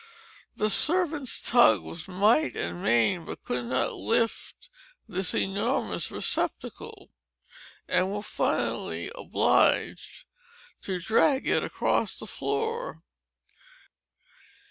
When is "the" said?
0.57-0.71, 12.15-12.25